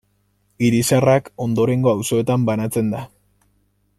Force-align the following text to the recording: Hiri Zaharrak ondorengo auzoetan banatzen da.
Hiri 0.67 0.79
Zaharrak 0.87 1.29
ondorengo 1.47 1.93
auzoetan 1.93 2.49
banatzen 2.51 2.93
da. 2.97 3.07